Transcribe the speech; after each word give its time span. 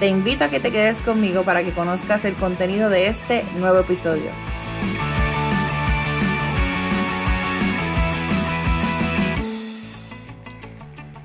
Te 0.00 0.08
invito 0.08 0.44
a 0.44 0.48
que 0.48 0.60
te 0.60 0.72
quedes 0.72 0.96
conmigo 1.02 1.42
para 1.42 1.62
que 1.62 1.72
conozcas 1.72 2.24
el 2.24 2.32
contenido 2.32 2.88
de 2.88 3.08
este 3.08 3.44
nuevo 3.58 3.80
episodio. 3.80 4.30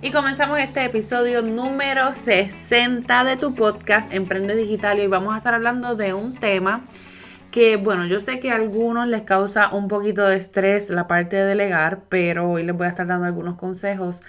Y 0.01 0.11
comenzamos 0.11 0.59
este 0.59 0.84
episodio 0.84 1.41
número 1.41 2.13
60 2.13 3.23
de 3.23 3.38
tu 3.38 3.53
podcast 3.53 4.13
Emprende 4.13 4.57
Digital 4.57 4.99
y 4.99 5.07
vamos 5.07 5.34
a 5.34 5.37
estar 5.37 5.53
hablando 5.53 5.95
de 5.95 6.13
un 6.13 6.34
tema 6.34 6.84
que, 7.51 7.77
bueno, 7.77 8.05
yo 8.05 8.20
sé 8.20 8.41
que 8.41 8.51
a 8.51 8.55
algunos 8.55 9.07
les 9.07 9.21
causa 9.21 9.73
un 9.73 9.87
poquito 9.87 10.27
de 10.27 10.35
estrés 10.35 10.89
la 10.89 11.07
parte 11.07 11.37
de 11.37 11.45
delegar, 11.45 12.01
pero 12.09 12.51
hoy 12.51 12.63
les 12.63 12.76
voy 12.76 12.87
a 12.87 12.89
estar 12.89 13.07
dando 13.07 13.26
algunos 13.26 13.55
consejos 13.55 14.23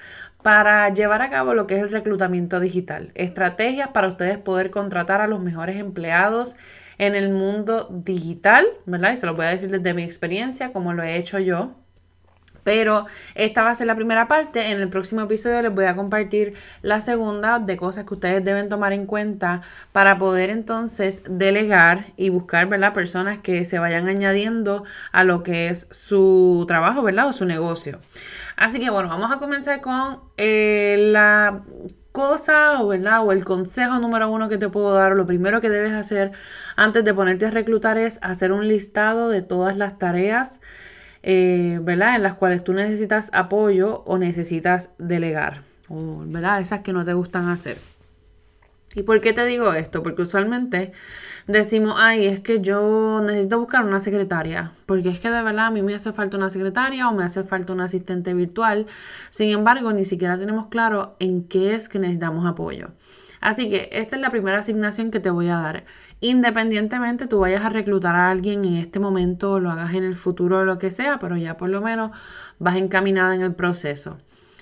para 0.47 0.89
llevar 0.91 1.23
a 1.23 1.29
cabo 1.29 1.55
lo 1.55 1.67
que 1.67 1.75
es 1.75 1.83
el 1.83 1.91
reclutamiento 1.91 2.61
digital. 2.61 3.11
Estrategias 3.17 3.89
para 3.89 4.07
ustedes 4.07 4.39
poder 4.39 4.71
contratar 4.71 5.21
a 5.21 5.27
los 5.27 5.41
mejores 5.41 5.75
empleados 5.75 6.55
en 6.99 7.17
el 7.17 7.31
mundo 7.31 7.89
digital, 7.91 8.65
¿verdad? 8.85 9.11
Y 9.13 9.17
se 9.17 9.27
los 9.27 9.35
voy 9.35 9.47
a 9.47 9.49
decir 9.49 9.73
desde 9.73 9.93
mi 9.93 10.05
experiencia, 10.05 10.73
como 10.73 10.93
lo 10.93 11.03
he 11.03 11.17
hecho 11.17 11.41
yo. 11.41 11.75
Pero 12.67 13.07
esta 13.37 13.63
va 13.63 13.71
a 13.71 13.75
ser 13.77 13.87
la 13.87 13.95
primera 13.95 14.27
parte. 14.27 14.73
En 14.73 14.81
el 14.81 14.89
próximo 14.89 15.21
episodio 15.21 15.63
les 15.63 15.73
voy 15.73 15.85
a 15.85 15.95
compartir 15.95 16.55
la 16.83 17.01
segunda 17.01 17.61
de 17.61 17.77
cosas 17.77 18.07
que 18.07 18.15
ustedes 18.15 18.45
deben 18.45 18.69
tomar 18.69 18.93
en 18.93 19.07
cuenta 19.07 19.61
para 19.93 20.19
poder 20.19 20.51
entonces 20.51 21.23
delegar 21.31 22.07
y 22.17 22.31
buscar, 22.31 22.69
¿verdad? 22.69 22.93
Personas 22.93 23.39
que 23.39 23.65
se 23.65 23.79
vayan 23.79 24.09
añadiendo 24.09 24.83
a 25.13 25.23
lo 25.23 25.45
que 25.45 25.69
es 25.69 25.87
su 25.93 26.65
trabajo, 26.67 27.05
¿verdad? 27.05 27.29
O 27.29 27.33
su 27.33 27.45
negocio. 27.45 28.01
Así 28.57 28.81
que 28.81 28.91
bueno, 28.91 29.09
vamos 29.11 29.31
a 29.31 29.39
comenzar 29.39 29.81
con 29.81 30.19
eh, 30.37 30.97
la 31.13 31.63
cosa 32.11 32.83
o, 32.83 32.89
¿verdad? 32.89 33.25
o 33.25 33.31
el 33.31 33.45
consejo 33.45 34.01
número 34.01 34.29
uno 34.29 34.49
que 34.49 34.59
te 34.59 34.69
puedo 34.69 34.93
dar, 34.93 35.13
lo 35.13 35.25
primero 35.25 35.61
que 35.61 35.69
debes 35.69 35.93
hacer 35.93 36.33
antes 36.75 37.05
de 37.05 37.15
ponerte 37.15 37.47
a 37.47 37.51
reclutar 37.53 37.97
es 37.97 38.19
hacer 38.23 38.51
un 38.51 38.67
listado 38.67 39.29
de 39.29 39.43
todas 39.43 39.77
las 39.77 39.99
tareas 39.99 40.61
eh, 41.29 41.81
¿verdad? 41.83 42.15
En 42.15 42.23
las 42.23 42.35
cuales 42.35 42.63
tú 42.63 42.73
necesitas 42.73 43.31
apoyo 43.33 44.05
o 44.07 44.17
necesitas 44.17 44.91
delegar, 44.97 45.63
o, 45.89 46.23
¿verdad? 46.25 46.61
Esas 46.61 46.83
que 46.83 46.93
no 46.93 47.05
te 47.05 47.15
gustan 47.15 47.49
hacer. 47.49 47.79
¿Y 48.95 49.03
por 49.03 49.21
qué 49.21 49.33
te 49.33 49.45
digo 49.45 49.73
esto? 49.73 50.05
Porque 50.05 50.23
usualmente 50.23 50.93
decimos, 51.49 51.97
ay, 51.99 52.27
es 52.27 52.39
que 52.39 52.61
yo 52.61 53.21
necesito 53.27 53.59
buscar 53.59 53.85
una 53.85 53.99
secretaria, 53.99 54.71
porque 54.87 55.09
es 55.09 55.19
que 55.19 55.29
de 55.29 55.43
verdad 55.43 55.67
a 55.67 55.71
mí 55.73 55.83
me 55.83 55.97
hace 55.97 56.13
falta 56.13 56.37
una 56.37 56.49
secretaria 56.49 57.09
o 57.09 57.13
me 57.13 57.25
hace 57.25 57.43
falta 57.43 57.73
un 57.73 57.81
asistente 57.81 58.33
virtual. 58.33 58.87
Sin 59.31 59.51
embargo, 59.51 59.93
ni 59.93 60.05
siquiera 60.05 60.39
tenemos 60.39 60.69
claro 60.69 61.17
en 61.19 61.43
qué 61.49 61.75
es 61.75 61.89
que 61.89 61.99
necesitamos 61.99 62.47
apoyo. 62.47 62.91
Así 63.47 63.71
que 63.71 63.89
esta 63.93 64.17
es 64.17 64.23
la 64.23 64.31
primera 64.31 64.59
asignación 64.59 65.13
que 65.13 65.21
te 65.21 65.31
voy 65.31 65.47
a 65.47 65.59
dar. 65.59 65.85
Independientemente 66.19 67.29
tú 67.29 67.39
vayas 67.39 67.65
a 67.65 67.69
reclutar 67.69 68.17
a 68.17 68.29
alguien 68.29 68.65
en 68.65 68.75
este 68.75 68.99
momento, 68.99 69.61
lo 69.61 69.71
hagas 69.71 69.95
en 69.95 70.03
el 70.03 70.17
futuro 70.17 70.59
o 70.59 70.65
lo 70.65 70.79
que 70.81 70.91
sea, 70.91 71.21
pero 71.21 71.37
ya 71.37 71.57
por 71.57 71.69
lo 71.69 71.81
menos 71.81 72.11
vas 72.59 72.75
encaminada 72.75 73.37
en 73.37 73.43
el 73.43 73.55
proceso. 73.55 74.19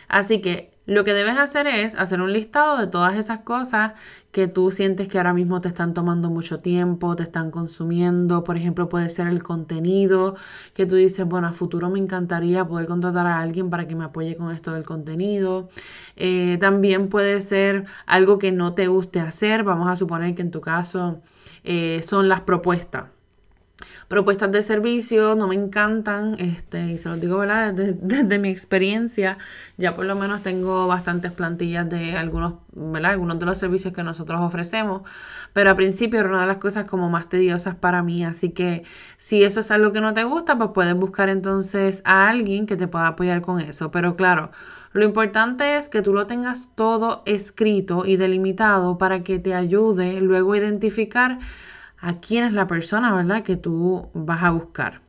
Así 0.06 0.42
que 0.42 0.73
lo 0.86 1.04
que 1.04 1.14
debes 1.14 1.38
hacer 1.38 1.66
es 1.66 1.94
hacer 1.94 2.20
un 2.20 2.32
listado 2.32 2.76
de 2.76 2.86
todas 2.86 3.16
esas 3.16 3.40
cosas 3.40 3.92
que 4.32 4.48
tú 4.48 4.70
sientes 4.70 5.08
que 5.08 5.16
ahora 5.18 5.32
mismo 5.32 5.60
te 5.60 5.68
están 5.68 5.94
tomando 5.94 6.28
mucho 6.28 6.58
tiempo, 6.58 7.16
te 7.16 7.22
están 7.22 7.50
consumiendo. 7.50 8.44
Por 8.44 8.56
ejemplo, 8.56 8.88
puede 8.88 9.08
ser 9.08 9.28
el 9.28 9.42
contenido 9.42 10.34
que 10.74 10.86
tú 10.86 10.96
dices, 10.96 11.24
bueno, 11.26 11.46
a 11.46 11.52
futuro 11.52 11.88
me 11.88 11.98
encantaría 11.98 12.66
poder 12.66 12.86
contratar 12.86 13.26
a 13.26 13.40
alguien 13.40 13.70
para 13.70 13.88
que 13.88 13.94
me 13.94 14.04
apoye 14.04 14.36
con 14.36 14.50
esto 14.52 14.72
del 14.72 14.84
contenido. 14.84 15.68
Eh, 16.16 16.58
también 16.60 17.08
puede 17.08 17.40
ser 17.40 17.86
algo 18.06 18.38
que 18.38 18.52
no 18.52 18.74
te 18.74 18.86
guste 18.88 19.20
hacer. 19.20 19.64
Vamos 19.64 19.88
a 19.88 19.96
suponer 19.96 20.34
que 20.34 20.42
en 20.42 20.50
tu 20.50 20.60
caso 20.60 21.22
eh, 21.64 22.02
son 22.04 22.28
las 22.28 22.42
propuestas 22.42 23.13
propuestas 24.08 24.52
de 24.52 24.62
servicio 24.62 25.34
no 25.34 25.48
me 25.48 25.54
encantan, 25.54 26.36
este, 26.38 26.92
y 26.92 26.98
se 26.98 27.08
los 27.08 27.20
digo, 27.20 27.38
¿verdad? 27.38 27.72
Desde, 27.74 28.38
mi 28.38 28.48
experiencia, 28.48 29.38
ya 29.76 29.94
por 29.94 30.04
lo 30.04 30.14
menos 30.16 30.42
tengo 30.42 30.86
bastantes 30.86 31.32
plantillas 31.32 31.88
de 31.88 32.16
algunos, 32.16 32.54
¿verdad? 32.72 33.12
Algunos 33.12 33.38
de 33.38 33.46
los 33.46 33.58
servicios 33.58 33.92
que 33.92 34.02
nosotros 34.02 34.40
ofrecemos, 34.40 35.02
pero 35.52 35.70
al 35.70 35.76
principio 35.76 36.20
era 36.20 36.28
una 36.28 36.42
de 36.42 36.46
las 36.46 36.58
cosas 36.58 36.84
como 36.84 37.10
más 37.10 37.28
tediosas 37.28 37.74
para 37.74 38.02
mí, 38.02 38.24
así 38.24 38.50
que 38.50 38.82
si 39.16 39.44
eso 39.44 39.60
es 39.60 39.70
algo 39.70 39.92
que 39.92 40.00
no 40.00 40.14
te 40.14 40.24
gusta, 40.24 40.56
pues 40.58 40.70
puedes 40.74 40.94
buscar 40.94 41.28
entonces 41.28 42.02
a 42.04 42.28
alguien 42.28 42.66
que 42.66 42.76
te 42.76 42.88
pueda 42.88 43.08
apoyar 43.08 43.42
con 43.42 43.60
eso, 43.60 43.90
pero 43.90 44.16
claro, 44.16 44.50
lo 44.94 45.04
importante 45.04 45.76
es 45.76 45.88
que 45.88 46.02
tú 46.02 46.14
lo 46.14 46.28
tengas 46.28 46.68
todo 46.76 47.24
escrito 47.26 48.04
y 48.06 48.16
delimitado 48.16 48.96
para 48.96 49.24
que 49.24 49.40
te 49.40 49.52
ayude 49.52 50.20
luego 50.20 50.52
a 50.52 50.58
identificar 50.58 51.40
a 52.04 52.18
quién 52.20 52.44
es 52.44 52.52
la 52.52 52.66
persona, 52.66 53.14
¿verdad? 53.14 53.42
Que 53.42 53.56
tú 53.56 54.10
vas 54.12 54.42
a 54.42 54.50
buscar. 54.50 55.00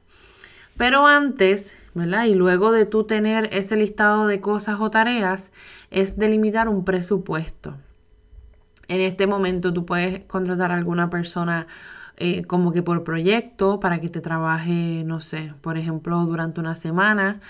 Pero 0.78 1.06
antes, 1.06 1.78
¿verdad? 1.94 2.23
Y 2.23 2.35
luego 2.35 2.72
de 2.72 2.85
tú 2.85 3.03
tener 3.03 3.50
ese 3.51 3.75
listado 3.75 4.28
de 4.28 4.39
cosas 4.39 4.79
o 4.79 4.89
tareas, 4.89 5.51
es 5.91 6.17
delimitar 6.17 6.69
un 6.69 6.85
presupuesto. 6.85 7.75
En 8.88 9.01
este 9.01 9.28
momento 9.28 9.73
tú 9.73 9.85
puedes 9.85 10.23
contratar 10.23 10.72
a 10.72 10.75
alguna 10.75 11.09
persona 11.09 11.67
eh, 12.16 12.45
como 12.45 12.72
que 12.72 12.81
por 12.81 13.03
proyecto 13.03 13.81
para 13.81 14.00
que 14.00 14.07
te 14.07 14.22
trabaje, 14.22 15.03
no 15.06 15.19
sé, 15.19 15.53
por 15.59 15.77
ejemplo, 15.77 16.17
durante 16.25 16.62
una 16.62 16.77
semana 16.77 17.41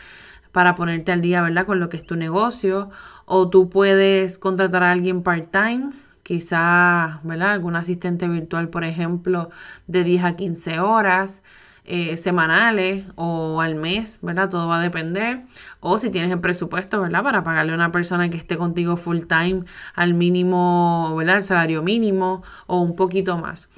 para 0.51 0.73
ponerte 0.73 1.11
al 1.11 1.21
día, 1.21 1.43
¿verdad? 1.43 1.67
Con 1.67 1.79
lo 1.79 1.89
que 1.89 1.97
es 1.97 2.05
tu 2.05 2.15
negocio. 2.15 2.89
O 3.25 3.49
tú 3.49 3.69
puedes 3.69 4.39
contratar 4.39 4.81
a 4.81 4.91
alguien 4.91 5.21
part-time 5.21 5.91
quizá, 6.25 7.19
¿verdad? 7.23 7.51
Algún 7.51 7.75
asistente 7.75 8.27
virtual, 8.27 8.69
por 8.69 8.83
ejemplo, 8.83 9.49
de 9.85 10.03
10 10.03 10.23
a 10.23 10.35
15 10.35 10.79
horas 10.79 11.43
eh, 11.85 12.17
semanales 12.17 13.05
o 13.13 13.61
al 13.61 13.75
mes, 13.75 14.17
¿verdad? 14.23 14.49
Todo 14.49 14.67
va 14.67 14.79
a 14.79 14.81
depender. 14.81 15.43
O 15.81 15.99
si 15.99 16.09
tienes 16.09 16.31
el 16.31 16.39
presupuesto, 16.39 16.99
¿verdad? 16.99 17.21
Para 17.21 17.43
pagarle 17.43 17.73
a 17.73 17.75
una 17.75 17.91
persona 17.91 18.27
que 18.31 18.37
esté 18.37 18.57
contigo 18.57 18.97
full 18.97 19.19
time 19.27 19.65
al 19.93 20.15
mínimo, 20.15 21.13
¿verdad? 21.15 21.37
El 21.37 21.43
salario 21.43 21.83
mínimo 21.83 22.41
o 22.65 22.79
un 22.81 22.95
poquito 22.95 23.37
más. 23.37 23.69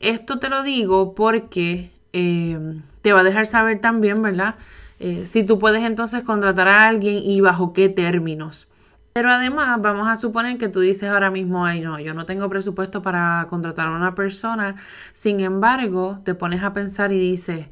Esto 0.00 0.38
te 0.38 0.48
lo 0.48 0.62
digo 0.62 1.14
porque 1.14 1.90
eh, 2.14 2.80
te 3.02 3.12
va 3.12 3.20
a 3.20 3.24
dejar 3.24 3.44
saber 3.44 3.78
también, 3.82 4.22
¿verdad? 4.22 4.54
Eh, 5.00 5.26
si 5.26 5.44
tú 5.44 5.58
puedes 5.58 5.82
entonces 5.84 6.22
contratar 6.22 6.66
a 6.68 6.88
alguien 6.88 7.18
y 7.22 7.42
bajo 7.42 7.74
qué 7.74 7.90
términos. 7.90 8.69
Pero 9.12 9.30
además, 9.30 9.80
vamos 9.82 10.08
a 10.08 10.16
suponer 10.16 10.56
que 10.58 10.68
tú 10.68 10.80
dices 10.80 11.10
ahora 11.10 11.30
mismo, 11.30 11.64
ay 11.66 11.80
no, 11.80 11.98
yo 11.98 12.14
no 12.14 12.26
tengo 12.26 12.48
presupuesto 12.48 13.02
para 13.02 13.46
contratar 13.50 13.88
a 13.88 13.96
una 13.96 14.14
persona. 14.14 14.76
Sin 15.12 15.40
embargo, 15.40 16.20
te 16.24 16.34
pones 16.34 16.62
a 16.62 16.72
pensar 16.72 17.10
y 17.12 17.18
dices, 17.18 17.66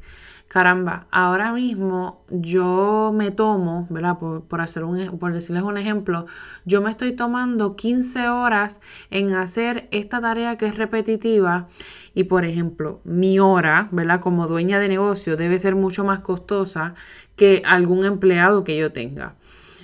caramba, 0.49 1.07
ahora 1.11 1.53
mismo 1.53 2.25
yo 2.29 3.13
me 3.15 3.31
tomo, 3.31 3.87
¿verdad? 3.89 4.17
Por, 4.17 4.61
hacer 4.61 4.83
un, 4.83 5.17
por 5.19 5.31
decirles 5.31 5.63
un 5.63 5.77
ejemplo, 5.77 6.25
yo 6.65 6.81
me 6.81 6.89
estoy 6.91 7.15
tomando 7.15 7.75
15 7.75 8.29
horas 8.29 8.81
en 9.11 9.33
hacer 9.33 9.87
esta 9.91 10.19
tarea 10.19 10.57
que 10.57 10.65
es 10.65 10.75
repetitiva 10.75 11.67
y, 12.15 12.25
por 12.25 12.45
ejemplo, 12.45 12.99
mi 13.05 13.39
hora, 13.39 13.87
¿verdad? 13.91 14.21
Como 14.21 14.47
dueña 14.47 14.79
de 14.79 14.89
negocio 14.89 15.37
debe 15.37 15.59
ser 15.59 15.75
mucho 15.75 16.03
más 16.03 16.19
costosa 16.19 16.95
que 17.35 17.61
algún 17.65 18.03
empleado 18.03 18.63
que 18.63 18.75
yo 18.77 18.91
tenga. 18.91 19.35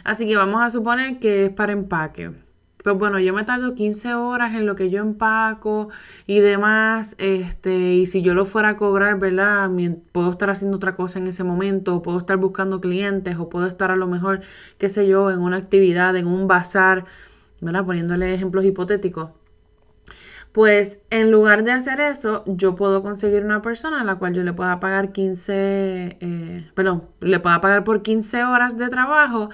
Así 0.06 0.28
que 0.28 0.38
vamos 0.38 0.62
a 0.62 0.70
suponer 0.70 1.20
que 1.20 1.46
es 1.46 1.50
para 1.52 1.74
empaque. 1.74 2.32
Pues 2.84 2.96
bueno, 2.96 3.20
yo 3.20 3.34
me 3.34 3.44
tardo 3.44 3.74
15 3.74 4.14
horas 4.14 4.54
en 4.54 4.68
lo 4.68 4.76
que 4.76 4.92
yo 4.92 5.02
empaco 5.02 5.90
y 6.28 6.40
demás. 6.42 7.16
Este, 7.18 7.96
y 7.96 8.06
si 8.06 8.22
yo 8.22 8.36
lo 8.36 8.46
fuera 8.46 8.70
a 8.70 8.78
cobrar, 8.78 9.18
¿verdad? 9.18 9.72
Puedo 10.12 10.30
estar 10.30 10.52
haciendo 10.52 10.78
otra 10.78 10.96
cosa 10.96 11.18
en 11.18 11.26
ese 11.26 11.44
momento, 11.44 11.96
o 11.96 12.02
puedo 12.04 12.20
estar 12.20 12.38
buscando 12.38 12.80
clientes, 12.82 13.38
o 13.38 13.50
puedo 13.50 13.66
estar 13.66 13.90
a 13.90 13.96
lo 13.96 14.06
mejor, 14.06 14.42
qué 14.78 14.90
sé 14.90 15.08
yo, 15.08 15.32
en 15.32 15.40
una 15.42 15.58
actividad, 15.58 16.16
en 16.16 16.28
un 16.28 16.48
bazar, 16.48 17.06
¿verdad? 17.60 17.84
Poniéndole 17.86 18.32
ejemplos 18.32 18.64
hipotéticos. 18.64 19.32
Pues 20.56 21.00
en 21.10 21.32
lugar 21.32 21.64
de 21.66 21.74
hacer 21.74 22.00
eso, 22.00 22.46
yo 22.48 22.76
puedo 22.76 23.04
conseguir 23.04 23.44
una 23.44 23.62
persona 23.62 24.00
a 24.00 24.04
la 24.06 24.16
cual 24.16 24.34
yo 24.34 24.42
le 24.42 24.54
pueda 24.54 24.80
pagar 24.80 25.12
15, 25.12 26.18
eh, 26.22 26.72
perdón, 26.74 27.10
le 27.20 27.42
pueda 27.42 27.60
pagar 27.60 27.84
por 27.84 28.02
15 28.04 28.46
horas 28.46 28.78
de 28.78 28.88
trabajo 28.88 29.50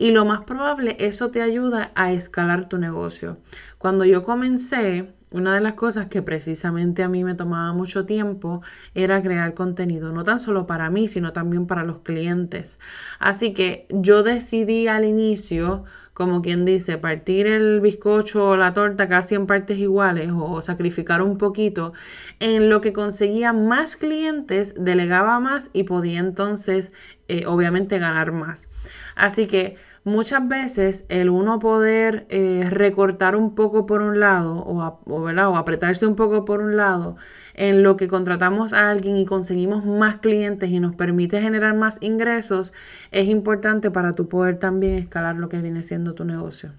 y 0.00 0.12
lo 0.12 0.24
más 0.24 0.44
probable, 0.44 0.96
eso 0.98 1.30
te 1.30 1.42
ayuda 1.42 1.92
a 1.94 2.10
escalar 2.10 2.70
tu 2.70 2.78
negocio. 2.78 3.36
Cuando 3.76 4.06
yo 4.06 4.22
comencé, 4.22 5.12
una 5.30 5.54
de 5.54 5.60
las 5.60 5.74
cosas 5.74 6.06
que 6.06 6.22
precisamente 6.22 7.02
a 7.02 7.08
mí 7.08 7.22
me 7.22 7.34
tomaba 7.34 7.74
mucho 7.74 8.06
tiempo 8.06 8.62
era 8.94 9.20
crear 9.20 9.52
contenido, 9.52 10.10
no 10.10 10.24
tan 10.24 10.38
solo 10.38 10.66
para 10.66 10.88
mí, 10.88 11.06
sino 11.06 11.34
también 11.34 11.66
para 11.66 11.84
los 11.84 11.98
clientes. 11.98 12.78
Así 13.18 13.52
que 13.52 13.86
yo 13.90 14.22
decidí 14.22 14.88
al 14.88 15.04
inicio, 15.04 15.84
como 16.14 16.40
quien 16.40 16.64
dice, 16.64 16.96
partir 16.96 17.46
el 17.46 17.80
bizcocho 17.80 18.48
o 18.48 18.56
la 18.56 18.72
torta 18.72 19.06
casi 19.06 19.34
en 19.34 19.46
partes 19.46 19.76
iguales 19.76 20.30
o 20.34 20.62
sacrificar 20.62 21.20
un 21.20 21.36
poquito, 21.36 21.92
en 22.40 22.70
lo 22.70 22.80
que 22.80 22.94
conseguía 22.94 23.52
más 23.52 23.96
clientes, 23.96 24.74
delegaba 24.78 25.40
más 25.40 25.68
y 25.74 25.84
podía 25.84 26.20
entonces, 26.20 26.92
eh, 27.28 27.44
obviamente, 27.46 27.98
ganar 27.98 28.32
más. 28.32 28.70
Así 29.14 29.46
que 29.46 29.76
muchas 30.04 30.46
veces 30.48 31.04
el 31.08 31.28
uno 31.28 31.58
poder 31.58 32.26
eh, 32.30 32.66
recortar 32.70 33.36
un 33.36 33.54
poco 33.54 33.86
por 33.86 34.00
un 34.00 34.18
lado 34.18 34.56
o, 34.56 35.00
o, 35.06 35.56
apretarse 35.56 36.06
un 36.06 36.16
poco 36.16 36.44
por 36.44 36.60
un 36.60 36.76
lado 36.76 37.16
en 37.54 37.82
lo 37.82 37.96
que 37.96 38.08
contratamos 38.08 38.72
a 38.72 38.90
alguien 38.90 39.16
y 39.16 39.26
conseguimos 39.26 39.84
más 39.84 40.16
clientes 40.16 40.70
y 40.70 40.80
nos 40.80 40.94
permite 40.94 41.40
generar 41.40 41.74
más 41.74 41.98
ingresos 42.00 42.72
es 43.10 43.28
importante 43.28 43.90
para 43.90 44.12
tu 44.12 44.28
poder 44.28 44.58
también 44.58 44.96
escalar 44.96 45.36
lo 45.36 45.48
que 45.48 45.60
viene 45.60 45.82
siendo 45.82 46.14
tu 46.14 46.24
negocio. 46.24 46.72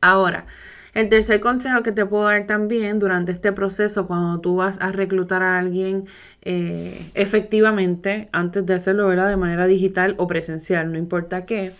Ahora, 0.00 0.46
el 0.94 1.08
tercer 1.08 1.40
consejo 1.40 1.82
que 1.82 1.92
te 1.92 2.04
puedo 2.06 2.24
dar 2.24 2.46
también 2.46 2.98
durante 2.98 3.32
este 3.32 3.52
proceso, 3.52 4.06
cuando 4.06 4.40
tú 4.40 4.56
vas 4.56 4.80
a 4.80 4.92
reclutar 4.92 5.42
a 5.42 5.58
alguien 5.58 6.06
eh, 6.42 7.10
efectivamente, 7.14 8.28
antes 8.32 8.66
de 8.66 8.74
hacerlo 8.74 9.08
de 9.08 9.36
manera 9.36 9.66
digital 9.66 10.14
o 10.18 10.26
presencial, 10.26 10.90
no 10.92 10.98
importa 10.98 11.46
qué, 11.46 11.72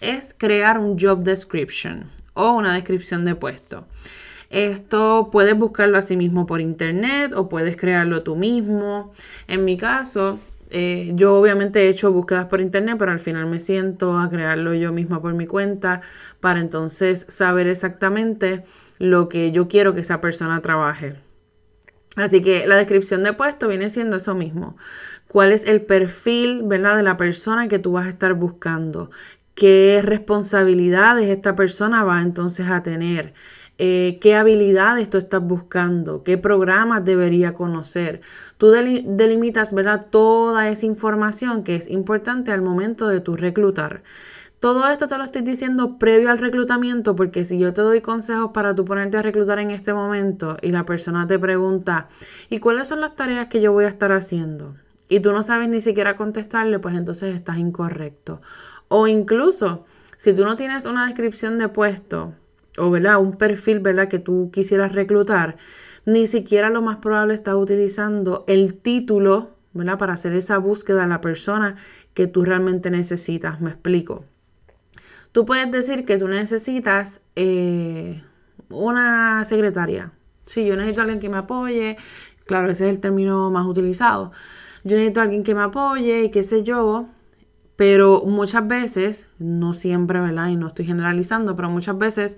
es 0.00 0.34
crear 0.36 0.78
un 0.78 0.98
job 0.98 1.22
description 1.22 2.10
o 2.34 2.52
una 2.52 2.74
descripción 2.74 3.24
de 3.24 3.34
puesto. 3.34 3.86
Esto 4.50 5.30
puedes 5.32 5.58
buscarlo 5.58 5.98
así 5.98 6.16
mismo 6.16 6.46
por 6.46 6.60
internet 6.60 7.32
o 7.34 7.48
puedes 7.48 7.76
crearlo 7.76 8.22
tú 8.22 8.36
mismo. 8.36 9.12
En 9.48 9.64
mi 9.64 9.76
caso, 9.76 10.38
eh, 10.76 11.12
yo 11.14 11.36
obviamente 11.36 11.84
he 11.84 11.88
hecho 11.88 12.10
búsquedas 12.10 12.46
por 12.46 12.60
internet, 12.60 12.96
pero 12.98 13.12
al 13.12 13.20
final 13.20 13.46
me 13.46 13.60
siento 13.60 14.18
a 14.18 14.28
crearlo 14.28 14.74
yo 14.74 14.92
misma 14.92 15.22
por 15.22 15.32
mi 15.32 15.46
cuenta 15.46 16.00
para 16.40 16.60
entonces 16.60 17.26
saber 17.28 17.68
exactamente 17.68 18.64
lo 18.98 19.28
que 19.28 19.52
yo 19.52 19.68
quiero 19.68 19.94
que 19.94 20.00
esa 20.00 20.20
persona 20.20 20.60
trabaje. 20.62 21.14
Así 22.16 22.42
que 22.42 22.66
la 22.66 22.76
descripción 22.76 23.22
de 23.22 23.32
puesto 23.32 23.68
viene 23.68 23.88
siendo 23.88 24.16
eso 24.16 24.34
mismo. 24.34 24.76
¿Cuál 25.28 25.52
es 25.52 25.64
el 25.64 25.82
perfil, 25.82 26.62
¿verdad? 26.64 26.96
de 26.96 27.04
la 27.04 27.16
persona 27.16 27.68
que 27.68 27.78
tú 27.78 27.92
vas 27.92 28.06
a 28.06 28.10
estar 28.10 28.34
buscando? 28.34 29.10
qué 29.54 30.00
responsabilidades 30.02 31.28
esta 31.28 31.54
persona 31.54 32.04
va 32.04 32.20
entonces 32.22 32.68
a 32.68 32.82
tener, 32.82 33.34
eh, 33.76 34.18
qué 34.20 34.36
habilidades 34.36 35.10
tú 35.10 35.18
estás 35.18 35.42
buscando, 35.42 36.22
qué 36.22 36.38
programas 36.38 37.04
debería 37.04 37.54
conocer. 37.54 38.20
Tú 38.56 38.70
delimitas 38.70 39.74
¿verdad? 39.74 40.06
toda 40.10 40.68
esa 40.68 40.86
información 40.86 41.64
que 41.64 41.74
es 41.74 41.90
importante 41.90 42.52
al 42.52 42.62
momento 42.62 43.08
de 43.08 43.20
tu 43.20 43.36
reclutar. 43.36 44.02
Todo 44.60 44.88
esto 44.88 45.08
te 45.08 45.18
lo 45.18 45.24
estoy 45.24 45.42
diciendo 45.42 45.98
previo 45.98 46.30
al 46.30 46.38
reclutamiento 46.38 47.14
porque 47.16 47.44
si 47.44 47.58
yo 47.58 47.74
te 47.74 47.82
doy 47.82 48.00
consejos 48.00 48.52
para 48.54 48.74
tú 48.74 48.84
ponerte 48.84 49.18
a 49.18 49.22
reclutar 49.22 49.58
en 49.58 49.70
este 49.70 49.92
momento 49.92 50.56
y 50.62 50.70
la 50.70 50.86
persona 50.86 51.26
te 51.26 51.38
pregunta, 51.38 52.08
¿y 52.48 52.60
cuáles 52.60 52.88
son 52.88 53.00
las 53.00 53.14
tareas 53.16 53.48
que 53.48 53.60
yo 53.60 53.72
voy 53.72 53.84
a 53.84 53.88
estar 53.88 54.12
haciendo? 54.12 54.74
Y 55.08 55.20
tú 55.20 55.32
no 55.32 55.42
sabes 55.42 55.68
ni 55.68 55.82
siquiera 55.82 56.16
contestarle, 56.16 56.78
pues 56.78 56.94
entonces 56.94 57.34
estás 57.34 57.58
incorrecto. 57.58 58.40
O 58.88 59.06
incluso, 59.06 59.84
si 60.16 60.32
tú 60.32 60.44
no 60.44 60.56
tienes 60.56 60.86
una 60.86 61.06
descripción 61.06 61.58
de 61.58 61.68
puesto 61.68 62.32
o 62.78 62.90
¿verdad? 62.90 63.20
un 63.20 63.36
perfil 63.36 63.80
¿verdad? 63.80 64.08
que 64.08 64.18
tú 64.18 64.50
quisieras 64.52 64.92
reclutar, 64.92 65.56
ni 66.06 66.26
siquiera 66.26 66.70
lo 66.70 66.82
más 66.82 66.96
probable 66.98 67.34
estás 67.34 67.54
utilizando 67.54 68.44
el 68.46 68.74
título 68.74 69.50
¿verdad? 69.72 69.98
para 69.98 70.14
hacer 70.14 70.34
esa 70.34 70.58
búsqueda 70.58 71.02
de 71.02 71.08
la 71.08 71.20
persona 71.20 71.76
que 72.14 72.26
tú 72.26 72.44
realmente 72.44 72.90
necesitas. 72.90 73.60
Me 73.60 73.70
explico. 73.70 74.24
Tú 75.32 75.44
puedes 75.44 75.70
decir 75.70 76.04
que 76.04 76.16
tú 76.16 76.28
necesitas 76.28 77.20
eh, 77.34 78.22
una 78.68 79.44
secretaria. 79.44 80.12
Sí, 80.46 80.64
yo 80.64 80.76
necesito 80.76 81.00
a 81.00 81.04
alguien 81.04 81.20
que 81.20 81.28
me 81.28 81.38
apoye. 81.38 81.96
Claro, 82.46 82.70
ese 82.70 82.88
es 82.88 82.94
el 82.94 83.00
término 83.00 83.50
más 83.50 83.66
utilizado. 83.66 84.30
Yo 84.84 84.96
necesito 84.96 85.20
a 85.20 85.22
alguien 85.24 85.42
que 85.42 85.54
me 85.54 85.62
apoye 85.62 86.24
y 86.24 86.30
qué 86.30 86.42
sé 86.42 86.62
yo. 86.62 87.08
Pero 87.76 88.22
muchas 88.24 88.66
veces, 88.68 89.28
no 89.38 89.74
siempre, 89.74 90.20
¿verdad? 90.20 90.48
Y 90.48 90.56
no 90.56 90.68
estoy 90.68 90.86
generalizando, 90.86 91.56
pero 91.56 91.70
muchas 91.70 91.98
veces 91.98 92.36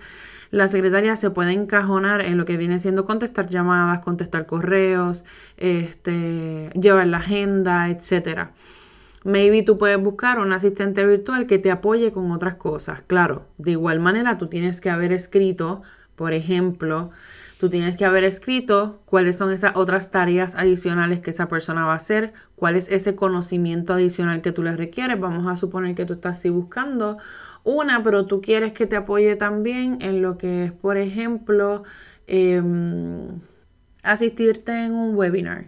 la 0.50 0.68
secretaria 0.68 1.16
se 1.16 1.30
puede 1.30 1.52
encajonar 1.52 2.22
en 2.22 2.38
lo 2.38 2.44
que 2.44 2.56
viene 2.56 2.78
siendo 2.78 3.04
contestar 3.04 3.48
llamadas, 3.48 4.00
contestar 4.00 4.46
correos, 4.46 5.24
este, 5.56 6.70
llevar 6.80 7.06
la 7.08 7.18
agenda, 7.18 7.90
etcétera. 7.90 8.52
Maybe 9.24 9.62
tú 9.62 9.76
puedes 9.76 10.00
buscar 10.00 10.38
un 10.38 10.52
asistente 10.52 11.04
virtual 11.04 11.46
que 11.46 11.58
te 11.58 11.72
apoye 11.72 12.12
con 12.12 12.30
otras 12.30 12.54
cosas. 12.54 13.02
Claro, 13.06 13.46
de 13.58 13.72
igual 13.72 13.98
manera 13.98 14.38
tú 14.38 14.46
tienes 14.46 14.80
que 14.80 14.88
haber 14.88 15.12
escrito, 15.12 15.82
por 16.14 16.32
ejemplo, 16.32 17.10
Tú 17.66 17.70
tienes 17.70 17.96
que 17.96 18.04
haber 18.04 18.22
escrito 18.22 19.02
cuáles 19.06 19.38
son 19.38 19.50
esas 19.50 19.72
otras 19.74 20.12
tareas 20.12 20.54
adicionales 20.54 21.20
que 21.20 21.30
esa 21.30 21.48
persona 21.48 21.84
va 21.84 21.94
a 21.94 21.96
hacer, 21.96 22.32
cuál 22.54 22.76
es 22.76 22.88
ese 22.88 23.16
conocimiento 23.16 23.92
adicional 23.92 24.40
que 24.40 24.52
tú 24.52 24.62
le 24.62 24.76
requieres. 24.76 25.18
Vamos 25.18 25.48
a 25.48 25.56
suponer 25.56 25.96
que 25.96 26.04
tú 26.04 26.12
estás 26.12 26.38
así 26.38 26.48
buscando 26.48 27.18
una, 27.64 28.04
pero 28.04 28.26
tú 28.26 28.40
quieres 28.40 28.72
que 28.72 28.86
te 28.86 28.94
apoye 28.94 29.34
también 29.34 29.98
en 30.00 30.22
lo 30.22 30.38
que 30.38 30.66
es, 30.66 30.72
por 30.72 30.96
ejemplo, 30.96 31.82
em, 32.28 33.40
asistirte 34.04 34.84
en 34.84 34.94
un 34.94 35.16
webinar. 35.16 35.64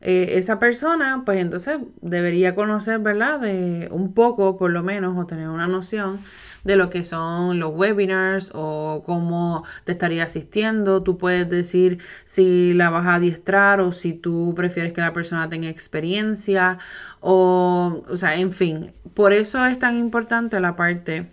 Eh, 0.00 0.38
esa 0.38 0.58
persona, 0.58 1.24
pues 1.26 1.40
entonces 1.40 1.78
debería 2.00 2.54
conocer, 2.54 3.00
¿verdad? 3.00 3.40
De 3.40 3.88
un 3.90 4.14
poco, 4.14 4.56
por 4.56 4.70
lo 4.70 4.82
menos, 4.82 5.14
o 5.18 5.26
tener 5.26 5.48
una 5.48 5.66
noción 5.68 6.20
de 6.68 6.76
lo 6.76 6.90
que 6.90 7.02
son 7.02 7.58
los 7.58 7.74
webinars 7.74 8.52
o 8.54 9.02
cómo 9.04 9.64
te 9.84 9.92
estaría 9.92 10.22
asistiendo. 10.22 11.02
Tú 11.02 11.18
puedes 11.18 11.48
decir 11.48 11.98
si 12.24 12.74
la 12.74 12.90
vas 12.90 13.06
a 13.06 13.14
adiestrar 13.14 13.80
o 13.80 13.90
si 13.90 14.12
tú 14.12 14.52
prefieres 14.54 14.92
que 14.92 15.00
la 15.00 15.12
persona 15.12 15.48
tenga 15.48 15.68
experiencia 15.68 16.78
o, 17.20 18.04
o 18.08 18.16
sea, 18.16 18.36
en 18.36 18.52
fin. 18.52 18.92
Por 19.14 19.32
eso 19.32 19.64
es 19.66 19.78
tan 19.78 19.98
importante 19.98 20.60
la 20.60 20.76
parte 20.76 21.26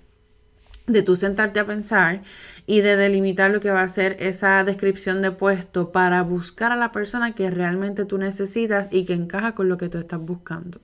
de 0.87 1.01
tú 1.01 1.15
sentarte 1.15 1.59
a 1.59 1.65
pensar 1.65 2.21
y 2.65 2.81
de 2.81 2.95
delimitar 2.95 3.51
lo 3.51 3.59
que 3.59 3.71
va 3.71 3.81
a 3.81 3.89
ser 3.89 4.15
esa 4.19 4.63
descripción 4.63 5.21
de 5.21 5.31
puesto 5.31 5.91
para 5.91 6.21
buscar 6.21 6.71
a 6.71 6.75
la 6.77 6.91
persona 6.91 7.33
que 7.33 7.51
realmente 7.51 8.05
tú 8.05 8.17
necesitas 8.17 8.87
y 8.91 9.03
que 9.03 9.13
encaja 9.13 9.53
con 9.53 9.67
lo 9.67 9.77
que 9.77 9.89
tú 9.89 9.97
estás 9.97 10.19
buscando. 10.19 10.79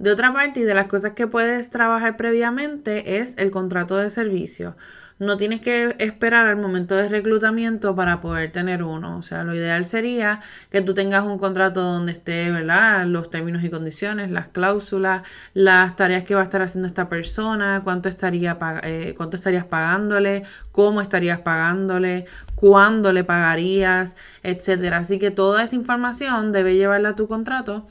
De 0.00 0.10
otra 0.10 0.32
parte, 0.32 0.60
y 0.60 0.62
de 0.62 0.72
las 0.72 0.86
cosas 0.86 1.12
que 1.12 1.26
puedes 1.26 1.68
trabajar 1.68 2.16
previamente 2.16 3.18
es 3.18 3.36
el 3.36 3.50
contrato 3.50 3.98
de 3.98 4.08
servicio. 4.08 4.74
No 5.18 5.36
tienes 5.36 5.60
que 5.60 5.94
esperar 5.98 6.46
al 6.46 6.56
momento 6.56 6.96
de 6.96 7.06
reclutamiento 7.06 7.94
para 7.94 8.22
poder 8.22 8.50
tener 8.50 8.82
uno. 8.82 9.18
O 9.18 9.22
sea, 9.22 9.44
lo 9.44 9.54
ideal 9.54 9.84
sería 9.84 10.40
que 10.70 10.80
tú 10.80 10.94
tengas 10.94 11.26
un 11.26 11.36
contrato 11.36 11.82
donde 11.82 12.12
esté, 12.12 12.50
¿verdad? 12.50 13.04
Los 13.04 13.28
términos 13.28 13.62
y 13.62 13.68
condiciones, 13.68 14.30
las 14.30 14.48
cláusulas, 14.48 15.28
las 15.52 15.96
tareas 15.96 16.24
que 16.24 16.34
va 16.34 16.40
a 16.40 16.44
estar 16.44 16.62
haciendo 16.62 16.88
esta 16.88 17.10
persona, 17.10 17.82
cuánto, 17.84 18.08
estaría 18.08 18.56
eh, 18.84 19.12
cuánto 19.18 19.36
estarías 19.36 19.66
pagándole, 19.66 20.44
cómo 20.72 21.02
estarías 21.02 21.40
pagándole, 21.40 22.24
cuándo 22.54 23.12
le 23.12 23.22
pagarías, 23.22 24.16
etcétera. 24.42 24.96
Así 24.96 25.18
que 25.18 25.30
toda 25.30 25.62
esa 25.62 25.76
información 25.76 26.52
debe 26.52 26.76
llevarla 26.76 27.10
a 27.10 27.16
tu 27.16 27.28
contrato 27.28 27.86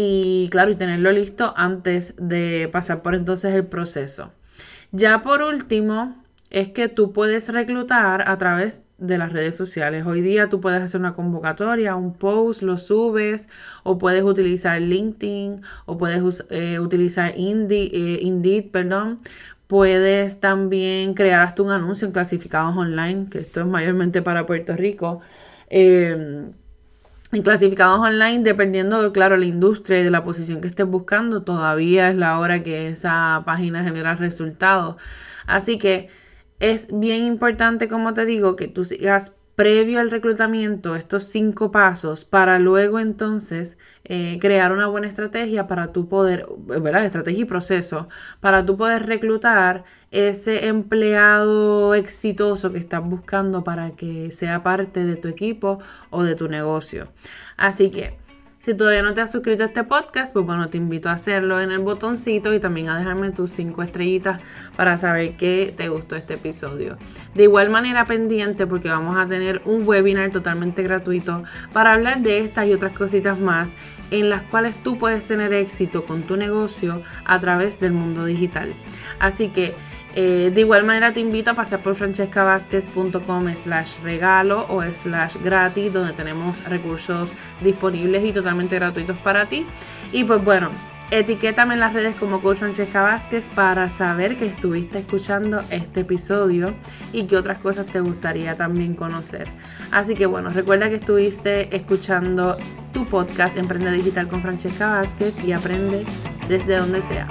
y 0.00 0.48
claro, 0.50 0.70
y 0.70 0.76
tenerlo 0.76 1.10
listo 1.10 1.52
antes 1.56 2.14
de 2.18 2.68
pasar 2.70 3.02
por 3.02 3.16
entonces 3.16 3.52
el 3.52 3.66
proceso. 3.66 4.30
Ya 4.92 5.22
por 5.22 5.42
último, 5.42 6.22
es 6.50 6.68
que 6.68 6.86
tú 6.86 7.12
puedes 7.12 7.48
reclutar 7.52 8.28
a 8.28 8.38
través 8.38 8.84
de 8.98 9.18
las 9.18 9.32
redes 9.32 9.56
sociales. 9.56 10.06
Hoy 10.06 10.20
día 10.20 10.48
tú 10.48 10.60
puedes 10.60 10.80
hacer 10.80 11.00
una 11.00 11.14
convocatoria, 11.14 11.96
un 11.96 12.14
post, 12.14 12.62
lo 12.62 12.76
subes, 12.76 13.48
o 13.82 13.98
puedes 13.98 14.22
utilizar 14.22 14.80
LinkedIn, 14.80 15.62
o 15.86 15.98
puedes 15.98 16.46
eh, 16.50 16.78
utilizar 16.78 17.36
Indeed, 17.36 17.90
eh, 17.92 18.18
Indeed, 18.22 18.70
perdón. 18.70 19.18
Puedes 19.66 20.38
también 20.38 21.14
crear 21.14 21.40
hasta 21.40 21.64
un 21.64 21.72
anuncio 21.72 22.06
en 22.06 22.12
clasificados 22.12 22.76
online, 22.76 23.26
que 23.30 23.40
esto 23.40 23.58
es 23.62 23.66
mayormente 23.66 24.22
para 24.22 24.46
Puerto 24.46 24.76
Rico. 24.76 25.20
Eh, 25.70 26.52
en 27.32 27.42
clasificados 27.42 28.00
online, 28.00 28.42
dependiendo, 28.42 29.02
de, 29.02 29.12
claro, 29.12 29.36
la 29.36 29.46
industria 29.46 30.00
y 30.00 30.04
de 30.04 30.10
la 30.10 30.24
posición 30.24 30.60
que 30.60 30.68
estés 30.68 30.86
buscando, 30.86 31.42
todavía 31.42 32.10
es 32.10 32.16
la 32.16 32.38
hora 32.38 32.62
que 32.62 32.88
esa 32.88 33.42
página 33.44 33.84
genera 33.84 34.14
resultados. 34.14 34.96
Así 35.46 35.78
que 35.78 36.08
es 36.60 36.88
bien 36.92 37.24
importante, 37.24 37.88
como 37.88 38.14
te 38.14 38.24
digo, 38.24 38.56
que 38.56 38.68
tú 38.68 38.84
sigas 38.84 39.34
previo 39.58 39.98
al 39.98 40.12
reclutamiento 40.12 40.94
estos 40.94 41.24
cinco 41.24 41.72
pasos 41.72 42.24
para 42.24 42.60
luego 42.60 43.00
entonces 43.00 43.76
eh, 44.04 44.38
crear 44.40 44.70
una 44.70 44.86
buena 44.86 45.08
estrategia 45.08 45.66
para 45.66 45.90
tu 45.90 46.08
poder, 46.08 46.46
¿verdad? 46.58 47.04
Estrategia 47.04 47.42
y 47.42 47.44
proceso 47.44 48.08
para 48.38 48.64
tu 48.64 48.76
poder 48.76 49.06
reclutar 49.06 49.82
ese 50.12 50.68
empleado 50.68 51.94
exitoso 51.94 52.70
que 52.70 52.78
estás 52.78 53.02
buscando 53.02 53.64
para 53.64 53.90
que 53.96 54.30
sea 54.30 54.62
parte 54.62 55.04
de 55.04 55.16
tu 55.16 55.26
equipo 55.26 55.80
o 56.10 56.22
de 56.22 56.36
tu 56.36 56.46
negocio. 56.46 57.08
Así 57.56 57.90
que 57.90 58.16
si 58.60 58.74
todavía 58.74 59.02
no 59.02 59.14
te 59.14 59.20
has 59.20 59.30
suscrito 59.30 59.62
a 59.62 59.66
este 59.66 59.84
podcast, 59.84 60.32
pues 60.32 60.44
bueno, 60.44 60.68
te 60.68 60.78
invito 60.78 61.08
a 61.08 61.12
hacerlo 61.12 61.60
en 61.60 61.70
el 61.70 61.78
botoncito 61.78 62.52
y 62.52 62.58
también 62.58 62.88
a 62.88 62.98
dejarme 62.98 63.30
tus 63.30 63.50
cinco 63.50 63.82
estrellitas 63.82 64.40
para 64.76 64.98
saber 64.98 65.36
que 65.36 65.72
te 65.76 65.88
gustó 65.88 66.16
este 66.16 66.34
episodio. 66.34 66.96
De 67.34 67.44
igual 67.44 67.70
manera 67.70 68.04
pendiente 68.04 68.66
porque 68.66 68.88
vamos 68.88 69.16
a 69.16 69.26
tener 69.26 69.62
un 69.64 69.86
webinar 69.86 70.30
totalmente 70.30 70.82
gratuito 70.82 71.44
para 71.72 71.92
hablar 71.92 72.20
de 72.20 72.40
estas 72.40 72.66
y 72.66 72.74
otras 72.74 72.96
cositas 72.96 73.38
más 73.38 73.74
en 74.10 74.28
las 74.28 74.42
cuales 74.42 74.74
tú 74.82 74.98
puedes 74.98 75.22
tener 75.24 75.52
éxito 75.52 76.04
con 76.04 76.22
tu 76.22 76.36
negocio 76.36 77.02
a 77.24 77.38
través 77.38 77.78
del 77.78 77.92
mundo 77.92 78.24
digital. 78.24 78.74
Así 79.20 79.48
que 79.48 79.74
eh, 80.14 80.50
de 80.52 80.60
igual 80.60 80.84
manera 80.84 81.12
te 81.12 81.20
invito 81.20 81.50
a 81.50 81.54
pasar 81.54 81.80
por 81.80 81.94
francescavázquez.com 81.94 83.54
slash 83.54 83.96
regalo 84.02 84.66
o 84.68 84.82
slash 84.82 85.36
gratis 85.42 85.92
donde 85.92 86.12
tenemos 86.12 86.64
recursos 86.64 87.32
disponibles 87.60 88.24
y 88.24 88.32
totalmente 88.32 88.76
gratuitos 88.76 89.16
para 89.18 89.46
ti. 89.46 89.66
Y 90.12 90.24
pues 90.24 90.42
bueno, 90.42 90.70
etiquétame 91.10 91.74
en 91.74 91.80
las 91.80 91.92
redes 91.92 92.16
como 92.16 92.40
Coach 92.40 92.58
Francesca 92.58 93.02
Vázquez 93.02 93.48
para 93.54 93.90
saber 93.90 94.36
que 94.36 94.46
estuviste 94.46 94.98
escuchando 94.98 95.62
este 95.70 96.00
episodio 96.00 96.74
y 97.12 97.24
qué 97.24 97.36
otras 97.36 97.58
cosas 97.58 97.86
te 97.86 98.00
gustaría 98.00 98.56
también 98.56 98.94
conocer. 98.94 99.48
Así 99.90 100.14
que 100.14 100.26
bueno, 100.26 100.50
recuerda 100.50 100.88
que 100.88 100.96
estuviste 100.96 101.74
escuchando 101.74 102.56
tu 102.92 103.04
podcast 103.04 103.56
Emprende 103.56 103.92
Digital 103.92 104.28
con 104.28 104.42
Francesca 104.42 104.88
Vázquez 104.88 105.42
y 105.44 105.52
aprende 105.52 106.04
desde 106.48 106.76
donde 106.76 107.02
sea. 107.02 107.28